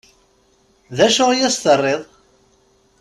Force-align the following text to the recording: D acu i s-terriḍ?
D 0.97 0.99
acu 1.07 1.25
i 1.31 1.39
s-terriḍ? 1.55 2.01